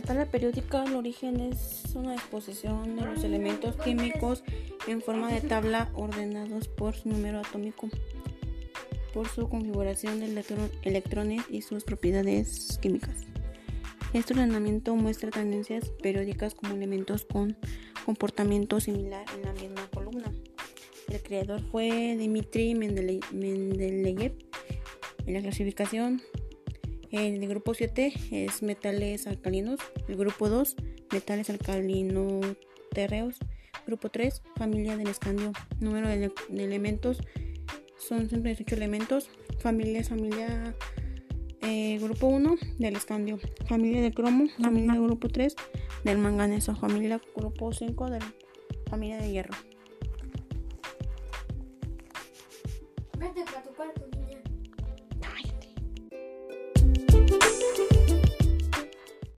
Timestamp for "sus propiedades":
11.62-12.78